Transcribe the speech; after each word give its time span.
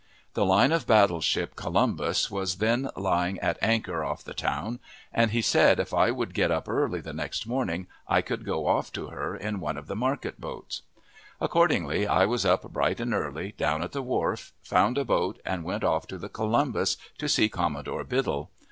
The 0.33 0.45
line 0.47 0.71
of 0.71 0.87
battle 0.87 1.21
ship 1.21 1.55
Columbus 1.55 2.31
was 2.31 2.55
then 2.57 2.89
lying 2.95 3.37
at 3.37 3.61
anchor 3.61 4.03
off 4.03 4.23
the 4.23 4.33
town, 4.33 4.79
and 5.13 5.29
he 5.29 5.43
said 5.43 5.79
if 5.79 5.93
I 5.93 6.09
would 6.09 6.33
get 6.33 6.49
up 6.49 6.67
early 6.67 7.01
the 7.01 7.13
next 7.13 7.45
morning 7.45 7.85
I 8.07 8.23
could 8.23 8.43
go 8.43 8.65
off 8.65 8.91
to 8.93 9.09
her 9.09 9.35
in 9.35 9.59
one 9.59 9.77
of 9.77 9.85
the 9.85 9.95
market 9.95 10.41
boats. 10.41 10.81
Accordingly, 11.39 12.07
I 12.07 12.25
was 12.25 12.47
up 12.47 12.63
bright 12.73 12.99
and 12.99 13.13
early, 13.13 13.51
down 13.51 13.83
at 13.83 13.91
the 13.91 14.01
wharf, 14.01 14.53
found 14.63 14.97
a 14.97 15.05
boat, 15.05 15.39
and 15.45 15.63
went 15.63 15.83
off 15.83 16.07
to 16.07 16.17
the 16.17 16.29
Columbus 16.29 16.97
to 17.19 17.29
see 17.29 17.47
Commodore 17.47 18.03
Biddle. 18.03 18.49